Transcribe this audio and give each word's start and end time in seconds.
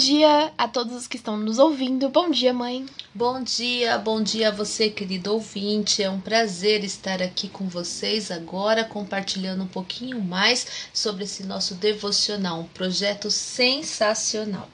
dia 0.00 0.50
a 0.56 0.66
todos 0.66 0.96
os 0.96 1.06
que 1.06 1.16
estão 1.16 1.36
nos 1.36 1.58
ouvindo. 1.58 2.08
Bom 2.08 2.30
dia, 2.30 2.54
mãe. 2.54 2.86
Bom 3.14 3.42
dia, 3.42 3.98
bom 3.98 4.22
dia 4.22 4.48
a 4.48 4.50
você, 4.50 4.88
querido 4.88 5.34
ouvinte. 5.34 6.02
É 6.02 6.08
um 6.08 6.18
prazer 6.18 6.82
estar 6.82 7.20
aqui 7.20 7.50
com 7.50 7.68
vocês 7.68 8.30
agora, 8.30 8.82
compartilhando 8.82 9.64
um 9.64 9.68
pouquinho 9.68 10.18
mais 10.18 10.88
sobre 10.94 11.24
esse 11.24 11.44
nosso 11.44 11.74
devocional, 11.74 12.60
um 12.60 12.68
projeto 12.68 13.30
sensacional. 13.30 14.70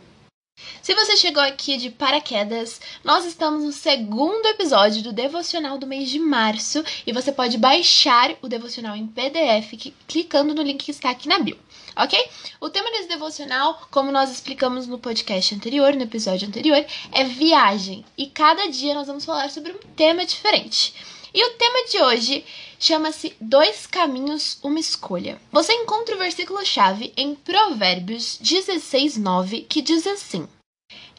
Se 0.81 0.95
você 0.95 1.17
chegou 1.17 1.43
aqui 1.43 1.77
de 1.77 1.91
paraquedas, 1.91 2.81
nós 3.03 3.27
estamos 3.27 3.65
no 3.65 3.73
segundo 3.73 4.47
episódio 4.47 5.03
do 5.03 5.13
devocional 5.13 5.77
do 5.77 5.89
mês 5.89 6.09
de 6.09 6.21
março 6.21 6.85
e 7.05 7.13
você 7.13 7.33
pode 7.33 7.59
baixar 7.59 8.35
o 8.41 8.49
devocional 8.49 8.95
em 8.97 9.07
PDF 9.07 9.93
clicando 10.07 10.55
no 10.55 10.63
link 10.63 10.85
que 10.85 10.93
está 10.93 11.11
aqui 11.11 11.29
na 11.29 11.41
bio 11.41 11.59
ok? 11.97 12.29
O 12.61 12.69
tema 12.69 12.91
desse 12.91 13.09
devocional, 13.09 13.81
como 13.91 14.13
nós 14.13 14.31
explicamos 14.31 14.87
no 14.87 14.99
podcast 14.99 15.55
anterior, 15.55 15.95
no 15.95 16.03
episódio 16.03 16.47
anterior, 16.47 16.85
é 17.11 17.25
viagem. 17.25 18.05
E 18.17 18.27
cada 18.27 18.69
dia 18.69 18.95
nós 18.95 19.07
vamos 19.07 19.25
falar 19.25 19.51
sobre 19.51 19.73
um 19.73 19.79
tema 19.97 20.25
diferente. 20.25 20.95
E 21.33 21.45
o 21.45 21.51
tema 21.51 21.87
de 21.87 21.99
hoje 21.99 22.45
chama-se 22.79 23.35
Dois 23.41 23.87
Caminhos, 23.87 24.59
Uma 24.63 24.81
Escolha. 24.81 25.41
Você 25.53 25.73
encontra 25.73 26.15
o 26.15 26.19
versículo-chave 26.19 27.13
em 27.17 27.35
Provérbios 27.35 28.39
16, 28.41 29.19
9, 29.19 29.63
que 29.63 29.83
diz 29.83 30.07
assim: 30.07 30.49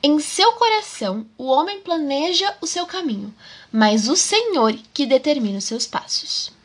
Em 0.01 0.19
seu 0.19 0.53
coração 0.53 1.25
o 1.37 1.45
homem 1.45 1.81
planeja 1.81 2.55
o 2.61 2.65
seu 2.65 2.85
caminho, 2.85 3.33
mas 3.71 4.07
o 4.07 4.15
Senhor 4.15 4.73
que 4.93 5.05
determina 5.05 5.59
os 5.59 5.65
seus 5.65 5.85
passos. 5.85 6.56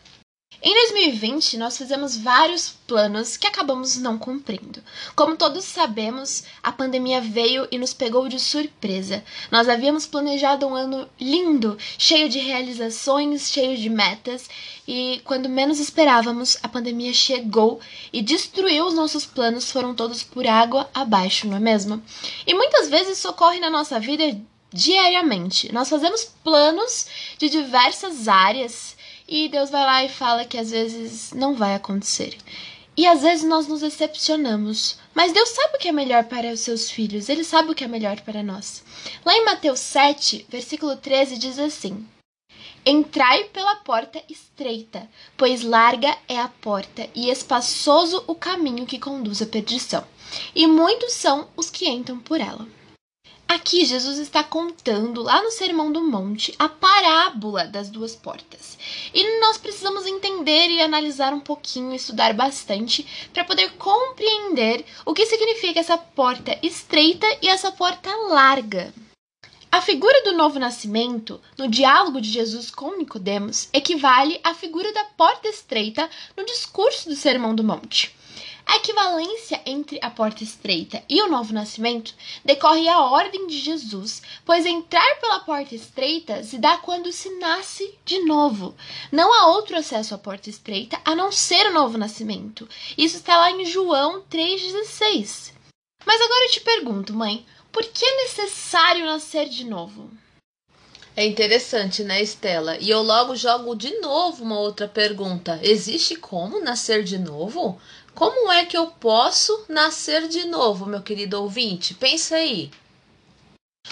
Em 0.64 0.72
2020, 0.74 1.58
nós 1.58 1.76
fizemos 1.76 2.16
vários 2.16 2.68
planos 2.86 3.36
que 3.36 3.48
acabamos 3.48 3.96
não 3.96 4.16
cumprindo. 4.16 4.80
Como 5.16 5.36
todos 5.36 5.64
sabemos, 5.64 6.44
a 6.62 6.70
pandemia 6.70 7.20
veio 7.20 7.66
e 7.68 7.76
nos 7.76 7.92
pegou 7.92 8.28
de 8.28 8.38
surpresa. 8.38 9.24
Nós 9.50 9.68
havíamos 9.68 10.06
planejado 10.06 10.64
um 10.64 10.76
ano 10.76 11.08
lindo, 11.20 11.76
cheio 11.98 12.28
de 12.28 12.38
realizações, 12.38 13.50
cheio 13.50 13.76
de 13.76 13.90
metas, 13.90 14.48
e 14.86 15.20
quando 15.24 15.48
menos 15.48 15.80
esperávamos, 15.80 16.56
a 16.62 16.68
pandemia 16.68 17.12
chegou 17.12 17.80
e 18.12 18.22
destruiu 18.22 18.86
os 18.86 18.94
nossos 18.94 19.26
planos, 19.26 19.68
foram 19.68 19.96
todos 19.96 20.22
por 20.22 20.46
água 20.46 20.88
abaixo, 20.94 21.48
não 21.48 21.56
é 21.56 21.60
mesmo? 21.60 22.00
E 22.46 22.54
muitas 22.54 22.88
vezes 22.88 23.18
isso 23.18 23.28
ocorre 23.28 23.58
na 23.58 23.68
nossa 23.68 23.98
vida 23.98 24.40
diariamente. 24.72 25.72
Nós 25.72 25.88
fazemos 25.88 26.32
planos 26.44 27.08
de 27.36 27.48
diversas 27.48 28.28
áreas 28.28 28.96
e 29.32 29.48
Deus 29.48 29.70
vai 29.70 29.82
lá 29.82 30.04
e 30.04 30.10
fala 30.10 30.44
que 30.44 30.58
às 30.58 30.70
vezes 30.70 31.32
não 31.32 31.54
vai 31.54 31.74
acontecer. 31.74 32.36
E 32.94 33.06
às 33.06 33.22
vezes 33.22 33.48
nós 33.48 33.66
nos 33.66 33.80
decepcionamos. 33.80 34.98
Mas 35.14 35.32
Deus 35.32 35.48
sabe 35.48 35.76
o 35.76 35.78
que 35.78 35.88
é 35.88 35.92
melhor 35.92 36.24
para 36.24 36.52
os 36.52 36.60
seus 36.60 36.90
filhos, 36.90 37.30
Ele 37.30 37.42
sabe 37.42 37.70
o 37.70 37.74
que 37.74 37.82
é 37.82 37.88
melhor 37.88 38.20
para 38.20 38.42
nós. 38.42 38.84
Lá 39.24 39.34
em 39.34 39.46
Mateus 39.46 39.80
7, 39.80 40.44
versículo 40.50 40.96
13, 40.96 41.38
diz 41.38 41.58
assim: 41.58 42.06
Entrai 42.84 43.44
pela 43.44 43.76
porta 43.76 44.22
estreita, 44.28 45.08
pois 45.34 45.62
larga 45.62 46.14
é 46.28 46.38
a 46.38 46.48
porta 46.48 47.08
e 47.14 47.30
espaçoso 47.30 48.22
o 48.26 48.34
caminho 48.34 48.84
que 48.84 48.98
conduz 48.98 49.40
à 49.40 49.46
perdição, 49.46 50.04
e 50.54 50.66
muitos 50.66 51.14
são 51.14 51.48
os 51.56 51.70
que 51.70 51.88
entram 51.88 52.18
por 52.18 52.38
ela. 52.38 52.68
Aqui 53.52 53.84
Jesus 53.84 54.18
está 54.18 54.42
contando 54.42 55.22
lá 55.22 55.42
no 55.42 55.50
Sermão 55.50 55.92
do 55.92 56.02
Monte 56.02 56.54
a 56.58 56.70
parábola 56.70 57.66
das 57.66 57.90
duas 57.90 58.16
portas. 58.16 58.78
E 59.12 59.40
nós 59.40 59.58
precisamos 59.58 60.06
entender 60.06 60.70
e 60.70 60.80
analisar 60.80 61.34
um 61.34 61.38
pouquinho, 61.38 61.94
estudar 61.94 62.32
bastante 62.32 63.06
para 63.30 63.44
poder 63.44 63.72
compreender 63.72 64.86
o 65.04 65.12
que 65.12 65.26
significa 65.26 65.80
essa 65.80 65.98
porta 65.98 66.58
estreita 66.62 67.26
e 67.42 67.48
essa 67.48 67.70
porta 67.70 68.08
larga. 68.30 68.90
A 69.70 69.82
figura 69.82 70.24
do 70.24 70.32
novo 70.32 70.58
nascimento, 70.58 71.38
no 71.58 71.68
diálogo 71.68 72.22
de 72.22 72.30
Jesus 72.30 72.70
com 72.70 72.96
Nicodemos, 72.96 73.68
equivale 73.70 74.40
à 74.42 74.54
figura 74.54 74.90
da 74.94 75.04
porta 75.04 75.46
estreita 75.46 76.08
no 76.34 76.46
discurso 76.46 77.06
do 77.06 77.14
Sermão 77.14 77.54
do 77.54 77.62
Monte. 77.62 78.16
A 78.66 78.76
equivalência 78.76 79.60
entre 79.66 79.98
a 80.00 80.08
porta 80.08 80.42
estreita 80.42 81.02
e 81.08 81.20
o 81.20 81.28
novo 81.28 81.52
nascimento 81.52 82.14
decorre 82.44 82.88
a 82.88 83.00
ordem 83.00 83.46
de 83.46 83.58
Jesus, 83.58 84.22
pois 84.44 84.64
entrar 84.64 85.20
pela 85.20 85.40
porta 85.40 85.74
estreita 85.74 86.42
se 86.42 86.58
dá 86.58 86.76
quando 86.78 87.12
se 87.12 87.28
nasce 87.38 87.94
de 88.04 88.24
novo. 88.24 88.74
Não 89.10 89.32
há 89.34 89.48
outro 89.48 89.76
acesso 89.76 90.14
à 90.14 90.18
porta 90.18 90.48
estreita 90.48 91.00
a 91.04 91.14
não 91.14 91.30
ser 91.30 91.66
o 91.66 91.72
novo 91.72 91.98
nascimento. 91.98 92.68
Isso 92.96 93.16
está 93.16 93.36
lá 93.36 93.50
em 93.50 93.64
João 93.64 94.22
3,16. 94.30 95.52
Mas 96.04 96.20
agora 96.20 96.46
eu 96.46 96.50
te 96.50 96.60
pergunto, 96.60 97.14
mãe, 97.14 97.44
por 97.70 97.84
que 97.84 98.04
é 98.04 98.22
necessário 98.22 99.04
nascer 99.04 99.48
de 99.48 99.64
novo? 99.64 100.10
É 101.14 101.26
interessante, 101.26 102.02
né, 102.02 102.22
Estela? 102.22 102.78
E 102.78 102.88
eu 102.88 103.02
logo 103.02 103.36
jogo 103.36 103.74
de 103.74 104.00
novo 104.00 104.42
uma 104.44 104.58
outra 104.58 104.88
pergunta: 104.88 105.60
existe 105.62 106.16
como 106.16 106.64
nascer 106.64 107.04
de 107.04 107.18
novo? 107.18 107.78
Como 108.14 108.52
é 108.52 108.66
que 108.66 108.76
eu 108.76 108.88
posso 108.88 109.64
nascer 109.68 110.28
de 110.28 110.46
novo, 110.46 110.86
meu 110.86 111.02
querido 111.02 111.40
ouvinte? 111.40 111.94
Pensa 111.94 112.36
aí. 112.36 112.70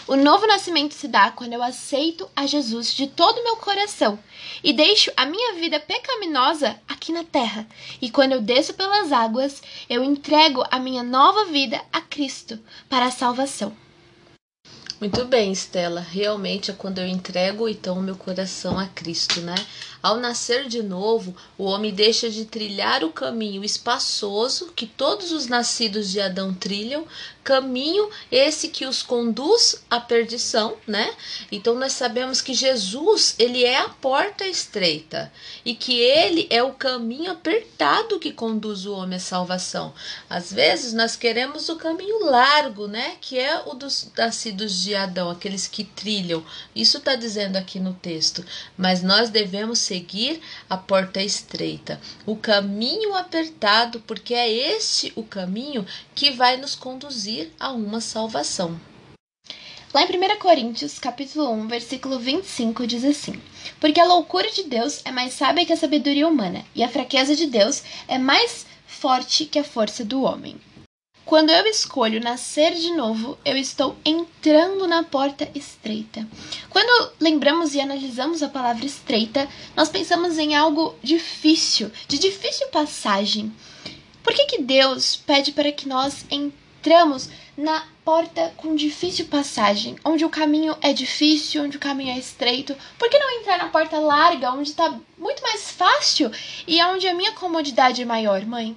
O 0.06 0.14
novo 0.14 0.46
nascimento 0.46 0.94
se 0.94 1.08
dá 1.08 1.30
quando 1.30 1.52
eu 1.54 1.62
aceito 1.62 2.30
a 2.36 2.46
Jesus 2.46 2.92
de 2.92 3.08
todo 3.08 3.38
o 3.38 3.44
meu 3.44 3.56
coração 3.56 4.18
e 4.62 4.72
deixo 4.72 5.10
a 5.16 5.26
minha 5.26 5.54
vida 5.54 5.80
pecaminosa 5.80 6.78
aqui 6.86 7.12
na 7.12 7.24
terra. 7.24 7.66
E 8.00 8.10
quando 8.10 8.32
eu 8.32 8.40
desço 8.40 8.74
pelas 8.74 9.10
águas, 9.10 9.62
eu 9.88 10.04
entrego 10.04 10.64
a 10.70 10.78
minha 10.78 11.02
nova 11.02 11.46
vida 11.46 11.82
a 11.92 12.00
Cristo 12.00 12.58
para 12.88 13.06
a 13.06 13.10
salvação. 13.10 13.74
Muito 15.00 15.24
bem, 15.24 15.50
Estela. 15.50 16.00
Realmente 16.00 16.70
é 16.70 16.74
quando 16.74 16.98
eu 16.98 17.06
entrego 17.06 17.66
então 17.66 17.98
o 17.98 18.02
meu 18.02 18.14
coração 18.14 18.78
a 18.78 18.86
Cristo, 18.86 19.40
né? 19.40 19.54
Ao 20.02 20.16
nascer 20.16 20.66
de 20.66 20.82
novo, 20.82 21.36
o 21.58 21.64
homem 21.64 21.92
deixa 21.92 22.30
de 22.30 22.46
trilhar 22.46 23.04
o 23.04 23.12
caminho 23.12 23.62
espaçoso 23.62 24.72
que 24.74 24.86
todos 24.86 25.30
os 25.30 25.46
nascidos 25.46 26.10
de 26.10 26.20
Adão 26.20 26.54
trilham, 26.54 27.06
caminho 27.44 28.08
esse 28.30 28.68
que 28.68 28.86
os 28.86 29.02
conduz 29.02 29.82
à 29.90 29.98
perdição, 29.98 30.76
né? 30.86 31.12
Então 31.50 31.74
nós 31.74 31.92
sabemos 31.92 32.40
que 32.40 32.54
Jesus, 32.54 33.34
ele 33.38 33.64
é 33.64 33.78
a 33.78 33.88
porta 33.88 34.46
estreita 34.46 35.32
e 35.64 35.74
que 35.74 35.98
ele 35.98 36.46
é 36.50 36.62
o 36.62 36.72
caminho 36.72 37.32
apertado 37.32 38.20
que 38.20 38.32
conduz 38.32 38.86
o 38.86 38.92
homem 38.92 39.16
à 39.16 39.20
salvação. 39.20 39.92
Às 40.28 40.52
vezes 40.52 40.92
nós 40.92 41.16
queremos 41.16 41.68
o 41.68 41.76
caminho 41.76 42.24
largo, 42.24 42.86
né? 42.86 43.16
Que 43.20 43.38
é 43.38 43.62
o 43.66 43.74
dos 43.74 44.10
nascidos 44.16 44.82
de 44.82 44.94
Adão, 44.94 45.30
aqueles 45.30 45.66
que 45.66 45.84
trilham. 45.84 46.44
Isso 46.74 46.98
está 46.98 47.14
dizendo 47.14 47.56
aqui 47.56 47.80
no 47.80 47.94
texto. 47.94 48.44
Mas 48.76 49.02
nós 49.02 49.30
devemos 49.30 49.78
seguir 49.90 50.40
a 50.68 50.76
porta 50.76 51.20
estreita, 51.20 52.00
o 52.24 52.36
caminho 52.36 53.16
apertado, 53.16 53.98
porque 54.06 54.32
é 54.34 54.48
este 54.48 55.12
o 55.16 55.24
caminho 55.24 55.84
que 56.14 56.30
vai 56.30 56.56
nos 56.56 56.76
conduzir 56.76 57.50
a 57.58 57.72
uma 57.72 58.00
salvação. 58.00 58.80
Lá 59.92 60.02
em 60.02 60.06
1 60.06 60.38
Coríntios, 60.38 61.00
capítulo 61.00 61.50
1, 61.50 61.66
versículo 61.66 62.20
25, 62.20 62.86
diz 62.86 63.04
assim: 63.04 63.42
Porque 63.80 64.00
a 64.00 64.04
loucura 64.04 64.48
de 64.52 64.62
Deus 64.62 65.00
é 65.04 65.10
mais 65.10 65.32
sábia 65.34 65.66
que 65.66 65.72
a 65.72 65.76
sabedoria 65.76 66.28
humana, 66.28 66.64
e 66.72 66.84
a 66.84 66.88
fraqueza 66.88 67.34
de 67.34 67.46
Deus 67.46 67.82
é 68.06 68.16
mais 68.16 68.66
forte 68.86 69.44
que 69.44 69.58
a 69.58 69.64
força 69.64 70.04
do 70.04 70.22
homem. 70.22 70.60
Quando 71.30 71.50
eu 71.50 71.64
escolho 71.64 72.20
nascer 72.20 72.74
de 72.74 72.90
novo, 72.90 73.38
eu 73.44 73.56
estou 73.56 73.96
entrando 74.04 74.88
na 74.88 75.04
porta 75.04 75.48
estreita. 75.54 76.26
Quando 76.68 77.12
lembramos 77.20 77.72
e 77.72 77.80
analisamos 77.80 78.42
a 78.42 78.48
palavra 78.48 78.84
estreita, 78.84 79.48
nós 79.76 79.88
pensamos 79.88 80.38
em 80.38 80.56
algo 80.56 80.92
difícil, 81.00 81.88
de 82.08 82.18
difícil 82.18 82.66
passagem. 82.70 83.54
Por 84.24 84.34
que, 84.34 84.46
que 84.46 84.60
Deus 84.60 85.14
pede 85.14 85.52
para 85.52 85.70
que 85.70 85.88
nós 85.88 86.26
entramos 86.28 87.28
na 87.56 87.86
porta 88.04 88.52
com 88.56 88.74
difícil 88.74 89.26
passagem, 89.26 89.94
onde 90.04 90.24
o 90.24 90.28
caminho 90.28 90.76
é 90.82 90.92
difícil, 90.92 91.62
onde 91.62 91.76
o 91.76 91.80
caminho 91.80 92.10
é 92.10 92.18
estreito? 92.18 92.76
Por 92.98 93.08
que 93.08 93.20
não 93.20 93.38
entrar 93.38 93.58
na 93.58 93.68
porta 93.68 94.00
larga, 94.00 94.50
onde 94.50 94.70
está 94.70 94.98
muito 95.16 95.42
mais 95.44 95.70
fácil 95.70 96.28
e 96.66 96.82
onde 96.82 97.06
a 97.06 97.14
minha 97.14 97.30
comodidade 97.30 98.02
é 98.02 98.04
maior, 98.04 98.44
mãe? 98.44 98.76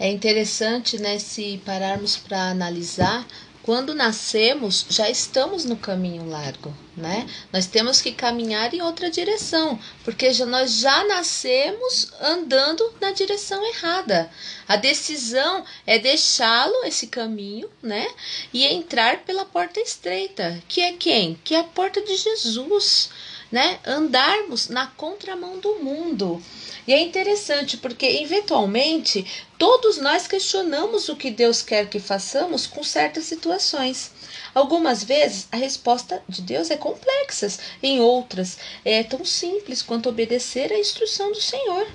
É 0.00 0.08
interessante, 0.08 0.98
né, 0.98 1.18
se 1.18 1.60
pararmos 1.62 2.16
para 2.16 2.50
analisar, 2.50 3.26
quando 3.62 3.94
nascemos, 3.94 4.86
já 4.88 5.10
estamos 5.10 5.66
no 5.66 5.76
caminho 5.76 6.26
largo, 6.26 6.74
né? 6.96 7.28
Nós 7.52 7.66
temos 7.66 8.00
que 8.00 8.10
caminhar 8.10 8.72
em 8.72 8.80
outra 8.80 9.10
direção, 9.10 9.78
porque 10.02 10.32
já, 10.32 10.46
nós 10.46 10.78
já 10.78 11.04
nascemos 11.04 12.10
andando 12.18 12.94
na 12.98 13.12
direção 13.12 13.62
errada. 13.62 14.30
A 14.66 14.76
decisão 14.76 15.66
é 15.86 15.98
deixá-lo 15.98 16.82
esse 16.84 17.08
caminho, 17.08 17.68
né? 17.82 18.08
E 18.54 18.64
entrar 18.66 19.18
pela 19.24 19.44
porta 19.44 19.78
estreita, 19.80 20.62
que 20.66 20.80
é 20.80 20.94
quem? 20.94 21.38
Que 21.44 21.54
é 21.54 21.60
a 21.60 21.64
porta 21.64 22.00
de 22.00 22.16
Jesus. 22.16 23.10
Né, 23.50 23.80
andarmos 23.86 24.68
na 24.68 24.86
contramão 24.86 25.58
do 25.58 25.76
mundo. 25.76 26.42
E 26.86 26.92
é 26.92 27.00
interessante 27.00 27.76
porque, 27.76 28.06
eventualmente, 28.06 29.26
todos 29.58 29.98
nós 29.98 30.26
questionamos 30.26 31.08
o 31.08 31.16
que 31.16 31.30
Deus 31.30 31.62
quer 31.62 31.88
que 31.88 32.00
façamos 32.00 32.66
com 32.66 32.82
certas 32.82 33.24
situações. 33.24 34.12
Algumas 34.54 35.04
vezes 35.04 35.46
a 35.52 35.56
resposta 35.56 36.22
de 36.28 36.42
Deus 36.42 36.70
é 36.70 36.76
complexa, 36.76 37.48
em 37.82 38.00
outras 38.00 38.58
é 38.84 39.02
tão 39.02 39.24
simples 39.24 39.82
quanto 39.82 40.08
obedecer 40.08 40.72
à 40.72 40.78
instrução 40.78 41.30
do 41.30 41.40
Senhor. 41.40 41.86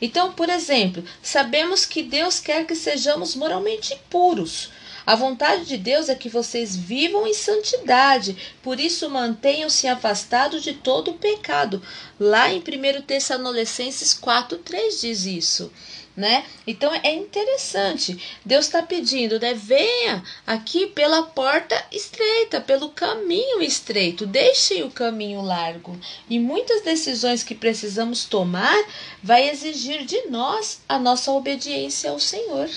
Então, 0.00 0.32
por 0.32 0.48
exemplo, 0.48 1.04
sabemos 1.22 1.84
que 1.86 2.02
Deus 2.02 2.38
quer 2.38 2.66
que 2.66 2.76
sejamos 2.76 3.34
moralmente 3.34 3.96
puros. 4.10 4.70
A 5.06 5.14
vontade 5.14 5.66
de 5.66 5.76
Deus 5.76 6.08
é 6.08 6.14
que 6.14 6.30
vocês 6.30 6.74
vivam 6.74 7.26
em 7.26 7.34
santidade, 7.34 8.36
por 8.62 8.80
isso 8.80 9.10
mantenham-se 9.10 9.86
afastados 9.86 10.62
de 10.62 10.72
todo 10.72 11.10
o 11.10 11.18
pecado. 11.18 11.82
Lá 12.18 12.50
em 12.50 12.58
1 12.60 13.02
Tessalonicenses 13.02 14.14
4,3 14.14 15.00
diz 15.00 15.26
isso. 15.26 15.70
Né? 16.16 16.44
Então 16.64 16.94
é 16.94 17.12
interessante. 17.12 18.16
Deus 18.44 18.66
está 18.66 18.80
pedindo, 18.80 19.40
né? 19.40 19.52
Venha 19.52 20.22
aqui 20.46 20.86
pela 20.86 21.24
porta 21.24 21.84
estreita, 21.90 22.60
pelo 22.60 22.90
caminho 22.90 23.60
estreito. 23.60 24.24
Deixem 24.24 24.84
o 24.84 24.92
caminho 24.92 25.42
largo. 25.42 25.98
E 26.30 26.38
muitas 26.38 26.82
decisões 26.82 27.42
que 27.42 27.52
precisamos 27.52 28.26
tomar 28.26 28.80
vai 29.20 29.50
exigir 29.50 30.04
de 30.04 30.28
nós 30.28 30.80
a 30.88 31.00
nossa 31.00 31.32
obediência 31.32 32.12
ao 32.12 32.20
Senhor 32.20 32.70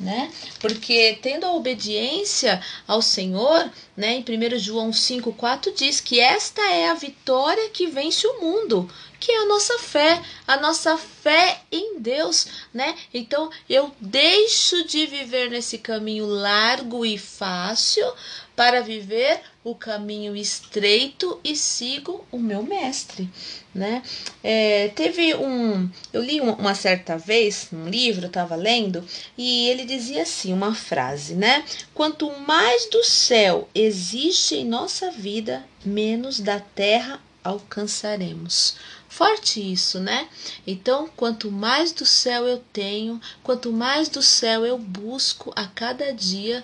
né? 0.00 0.32
Porque 0.58 1.18
tendo 1.20 1.44
a 1.44 1.52
obediência 1.52 2.60
ao 2.88 3.02
Senhor, 3.02 3.70
né, 3.94 4.14
em 4.14 4.24
1 4.24 4.58
João 4.58 4.90
5,4 4.90 5.74
diz 5.74 6.00
que 6.00 6.18
esta 6.18 6.62
é 6.62 6.88
a 6.88 6.94
vitória 6.94 7.68
que 7.68 7.86
vence 7.86 8.26
o 8.26 8.40
mundo, 8.40 8.90
que 9.20 9.30
é 9.30 9.42
a 9.42 9.46
nossa 9.46 9.78
fé, 9.78 10.22
a 10.46 10.56
nossa 10.56 10.96
fé 10.96 11.60
em 11.70 12.00
Deus, 12.00 12.46
né? 12.72 12.96
Então 13.12 13.50
eu 13.68 13.92
deixo 14.00 14.82
de 14.86 15.06
viver 15.06 15.50
nesse 15.50 15.76
caminho 15.76 16.24
largo 16.24 17.04
e 17.04 17.18
fácil 17.18 18.10
para 18.60 18.82
viver 18.82 19.40
o 19.64 19.74
caminho 19.74 20.36
estreito 20.36 21.40
e 21.42 21.56
sigo 21.56 22.26
o 22.30 22.38
meu 22.38 22.62
mestre, 22.62 23.26
né? 23.74 24.02
É, 24.44 24.88
teve 24.88 25.34
um, 25.34 25.88
eu 26.12 26.22
li 26.22 26.42
uma 26.42 26.74
certa 26.74 27.16
vez 27.16 27.68
um 27.72 27.88
livro, 27.88 28.26
estava 28.26 28.54
lendo 28.56 29.02
e 29.38 29.66
ele 29.68 29.86
dizia 29.86 30.24
assim 30.24 30.52
uma 30.52 30.74
frase, 30.74 31.36
né? 31.36 31.64
Quanto 31.94 32.30
mais 32.40 32.86
do 32.90 33.02
céu 33.02 33.66
existe 33.74 34.56
em 34.56 34.66
nossa 34.66 35.10
vida, 35.10 35.64
menos 35.82 36.38
da 36.38 36.60
terra 36.60 37.18
alcançaremos. 37.42 38.76
Forte 39.08 39.60
isso, 39.60 39.98
né? 39.98 40.28
Então, 40.66 41.08
quanto 41.16 41.50
mais 41.50 41.90
do 41.92 42.06
céu 42.06 42.46
eu 42.46 42.58
tenho, 42.72 43.20
quanto 43.42 43.72
mais 43.72 44.08
do 44.08 44.22
céu 44.22 44.64
eu 44.64 44.78
busco 44.78 45.52
a 45.56 45.66
cada 45.66 46.12
dia, 46.12 46.62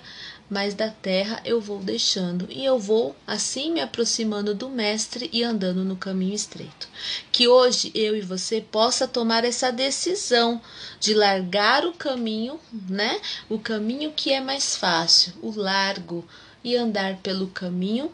mais 0.49 0.73
da 0.73 0.89
terra 0.89 1.41
eu 1.43 1.59
vou 1.59 1.79
deixando, 1.79 2.47
e 2.49 2.63
eu 2.63 2.79
vou 2.79 3.15
assim 3.25 3.71
me 3.71 3.81
aproximando 3.81 4.55
do 4.55 4.69
Mestre 4.69 5.29
e 5.33 5.43
andando 5.43 5.83
no 5.83 5.95
caminho 5.95 6.33
estreito. 6.33 6.87
Que 7.31 7.47
hoje 7.47 7.91
eu 7.93 8.15
e 8.15 8.21
você 8.21 8.61
possa 8.61 9.07
tomar 9.07 9.43
essa 9.43 9.71
decisão 9.71 10.61
de 10.99 11.13
largar 11.13 11.85
o 11.85 11.93
caminho, 11.93 12.59
né? 12.89 13.19
O 13.49 13.59
caminho 13.59 14.13
que 14.15 14.31
é 14.31 14.39
mais 14.39 14.75
fácil, 14.75 15.33
o 15.41 15.51
largo, 15.51 16.25
e 16.63 16.75
andar 16.75 17.17
pelo 17.17 17.47
caminho 17.47 18.11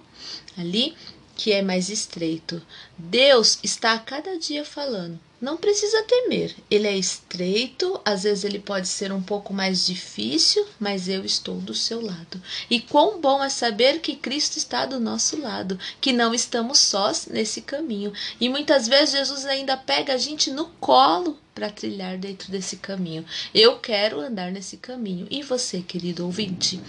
ali 0.57 0.95
que 1.35 1.51
é 1.51 1.61
mais 1.61 1.89
estreito. 1.89 2.61
Deus 2.97 3.57
está 3.63 3.93
a 3.93 3.99
cada 3.99 4.37
dia 4.37 4.63
falando. 4.63 5.19
Não 5.43 5.57
precisa 5.57 6.01
temer. 6.03 6.55
Ele 6.71 6.87
é 6.87 6.95
estreito, 6.95 7.99
às 8.05 8.23
vezes 8.23 8.45
ele 8.45 8.59
pode 8.59 8.87
ser 8.87 9.11
um 9.11 9.21
pouco 9.21 9.53
mais 9.53 9.85
difícil, 9.85 10.65
mas 10.79 11.09
eu 11.09 11.25
estou 11.25 11.57
do 11.57 11.73
seu 11.73 11.99
lado. 11.99 12.41
E 12.69 12.79
quão 12.79 13.19
bom 13.19 13.43
é 13.43 13.49
saber 13.49 13.99
que 13.99 14.15
Cristo 14.15 14.55
está 14.55 14.85
do 14.85 15.01
nosso 15.01 15.37
lado, 15.41 15.77
que 15.99 16.13
não 16.13 16.33
estamos 16.33 16.79
sós 16.79 17.27
nesse 17.29 17.59
caminho. 17.59 18.13
E 18.39 18.47
muitas 18.47 18.87
vezes 18.87 19.15
Jesus 19.15 19.45
ainda 19.45 19.75
pega 19.75 20.13
a 20.13 20.17
gente 20.17 20.49
no 20.49 20.67
colo 20.79 21.37
para 21.53 21.69
trilhar 21.69 22.17
dentro 22.17 22.49
desse 22.49 22.77
caminho. 22.77 23.25
Eu 23.53 23.79
quero 23.79 24.21
andar 24.21 24.49
nesse 24.49 24.77
caminho. 24.77 25.27
E 25.29 25.43
você, 25.43 25.81
querido 25.81 26.25
ouvinte? 26.25 26.79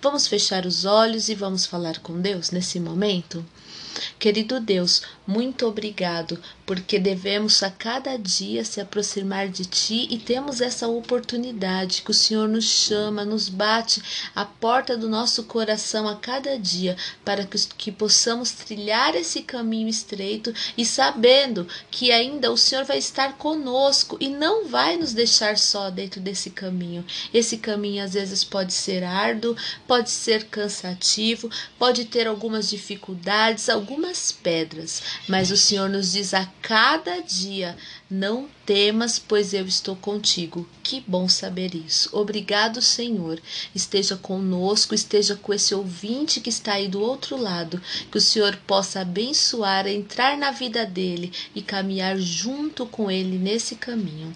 Vamos 0.00 0.26
fechar 0.26 0.64
os 0.64 0.86
olhos 0.86 1.28
e 1.28 1.34
vamos 1.34 1.66
falar 1.66 1.98
com 1.98 2.18
Deus 2.18 2.52
nesse 2.52 2.80
momento? 2.80 3.44
Querido 4.18 4.60
Deus, 4.60 5.02
muito 5.26 5.66
obrigado, 5.66 6.42
porque 6.64 6.98
devemos 6.98 7.62
a 7.62 7.70
cada 7.70 8.16
dia 8.16 8.64
se 8.64 8.80
aproximar 8.80 9.48
de 9.48 9.66
Ti 9.66 10.06
e 10.10 10.16
temos 10.16 10.62
essa 10.62 10.88
oportunidade 10.88 12.00
que 12.02 12.10
o 12.10 12.14
Senhor 12.14 12.48
nos 12.48 12.64
chama, 12.64 13.24
nos 13.24 13.48
bate 13.48 14.02
à 14.34 14.44
porta 14.44 14.96
do 14.96 15.08
nosso 15.08 15.44
coração 15.44 16.08
a 16.08 16.16
cada 16.16 16.58
dia, 16.58 16.96
para 17.24 17.44
que, 17.44 17.58
que 17.76 17.92
possamos 17.92 18.52
trilhar 18.52 19.14
esse 19.14 19.42
caminho 19.42 19.88
estreito 19.88 20.54
e 20.78 20.84
sabendo 20.84 21.68
que 21.90 22.10
ainda 22.10 22.50
o 22.50 22.56
Senhor 22.56 22.84
vai 22.84 22.98
estar 22.98 23.36
conosco 23.36 24.16
e 24.20 24.28
não 24.28 24.66
vai 24.66 24.96
nos 24.96 25.12
deixar 25.12 25.58
só 25.58 25.90
dentro 25.90 26.20
desse 26.20 26.48
caminho. 26.50 27.04
Esse 27.34 27.58
caminho 27.58 28.02
às 28.02 28.14
vezes 28.14 28.44
pode 28.44 28.72
ser 28.72 29.04
árduo, 29.04 29.56
pode 29.86 30.10
ser 30.10 30.44
cansativo, 30.44 31.50
pode 31.78 32.06
ter 32.06 32.26
algumas 32.26 32.70
dificuldades, 32.70 33.68
algumas 33.68 33.87
algumas 33.88 34.30
pedras, 34.30 35.02
mas 35.26 35.50
o 35.50 35.56
Senhor 35.56 35.88
nos 35.88 36.12
diz 36.12 36.34
a 36.34 36.44
cada 36.60 37.22
dia: 37.22 37.74
não 38.10 38.48
temas, 38.64 39.18
pois 39.18 39.52
eu 39.52 39.66
estou 39.66 39.94
contigo. 39.94 40.66
Que 40.82 41.02
bom 41.06 41.28
saber 41.28 41.74
isso. 41.74 42.08
Obrigado, 42.12 42.80
Senhor. 42.80 43.38
Esteja 43.74 44.16
conosco, 44.16 44.94
esteja 44.94 45.36
com 45.36 45.52
esse 45.52 45.74
ouvinte 45.74 46.40
que 46.40 46.48
está 46.48 46.74
aí 46.74 46.88
do 46.88 47.00
outro 47.00 47.36
lado, 47.36 47.80
que 48.10 48.16
o 48.16 48.20
Senhor 48.20 48.56
possa 48.66 49.00
abençoar, 49.00 49.86
entrar 49.86 50.38
na 50.38 50.50
vida 50.50 50.86
dele 50.86 51.30
e 51.54 51.60
caminhar 51.60 52.16
junto 52.18 52.86
com 52.86 53.10
ele 53.10 53.36
nesse 53.36 53.74
caminho. 53.76 54.34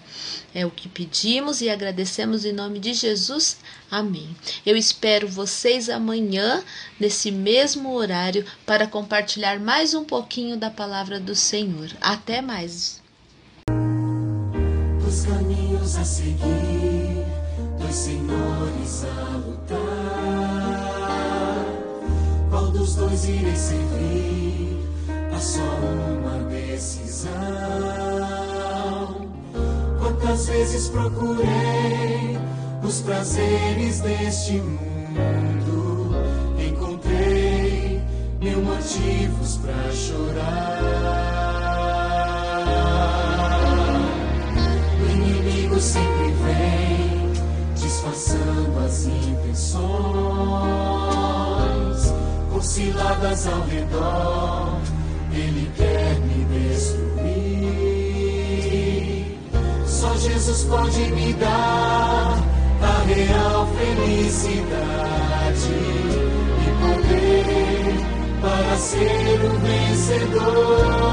É 0.53 0.63
o 0.65 0.71
que 0.71 0.87
pedimos 0.87 1.61
e 1.61 1.69
agradecemos 1.69 2.45
em 2.45 2.53
nome 2.53 2.79
de 2.79 2.93
Jesus. 2.93 3.57
Amém. 3.89 4.35
Eu 4.63 4.77
espero 4.77 5.27
vocês 5.27 5.89
amanhã, 5.89 6.63
nesse 6.99 7.31
mesmo 7.31 7.91
horário, 7.93 8.45
para 8.67 8.85
compartilhar 8.85 9.59
mais 9.59 9.95
um 9.95 10.03
pouquinho 10.03 10.57
da 10.57 10.69
palavra 10.69 11.19
do 11.19 11.33
Senhor. 11.33 11.89
Até 11.99 12.39
mais. 12.39 13.02
Os 15.23 15.29
caminhos 15.29 15.95
a 15.95 16.03
seguir, 16.03 17.25
dois 17.79 17.95
senhores 17.95 19.05
a 19.05 19.37
lutar. 19.37 19.79
Qual 22.49 22.67
dos 22.71 22.95
dois 22.95 23.23
irei 23.23 23.55
servir? 23.55 24.85
Há 25.33 25.39
só 25.39 25.61
uma 25.61 26.43
decisão. 26.49 27.31
Quantas 29.97 30.45
vezes 30.47 30.89
procurei 30.89 32.37
os 32.83 32.99
prazeres 32.99 34.01
deste 34.01 34.59
mundo. 34.59 36.17
Encontrei 36.59 38.01
mil 38.41 38.61
motivos 38.61 39.55
para 39.55 39.89
chorar. 39.89 40.72
Sempre 45.83 46.31
vem 46.43 47.33
disfarçando 47.75 48.79
as 48.85 49.05
intenções, 49.05 49.83
com 52.49 52.61
ciladas 52.61 53.47
ao 53.47 53.61
redor. 53.63 54.79
Ele 55.33 55.69
quer 55.75 56.19
me 56.21 56.45
destruir. 56.45 57.03
Só 59.85 60.15
Jesus 60.15 60.63
pode 60.63 61.11
me 61.11 61.33
dar 61.33 62.41
a 62.81 63.03
real 63.05 63.67
felicidade 63.75 64.63
e 66.61 66.67
poder 66.79 67.97
para 68.41 68.77
ser 68.77 69.41
o 69.43 69.59
vencedor. 69.59 71.03